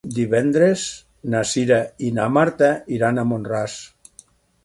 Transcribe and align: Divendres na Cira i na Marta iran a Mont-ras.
Divendres 0.17 0.85
na 1.33 1.41
Cira 1.49 1.77
i 2.09 2.09
na 2.17 2.25
Marta 2.37 2.71
iran 2.97 3.21
a 3.25 3.29
Mont-ras. 3.33 3.77